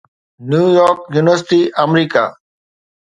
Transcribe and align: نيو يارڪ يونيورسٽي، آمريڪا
نيو 0.49 0.65
يارڪ 0.77 0.99
يونيورسٽي، 1.15 1.59
آمريڪا 1.85 2.23